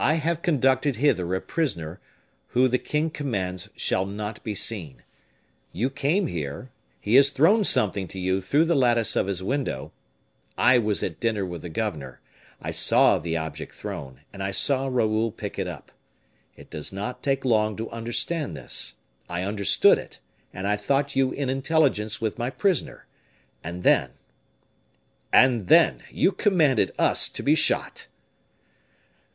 [0.00, 2.00] "I have conducted hither a prisoner,
[2.52, 5.02] who the king commands shall not be seen.
[5.72, 9.92] You came here, he has thrown something to you through the lattice of his window;
[10.56, 12.18] I was at dinner with the governor,
[12.62, 15.92] I saw the object thrown, and I saw Raoul pick it up.
[16.56, 18.94] It does not take long to understand this.
[19.28, 20.18] I understood it,
[20.50, 23.04] and I thought you in intelligence with my prisoner.
[23.62, 24.12] And then"
[25.30, 28.06] "And then you commanded us to be shot."